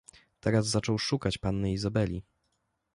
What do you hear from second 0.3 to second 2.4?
"Teraz zaczął szukać panny Izabeli."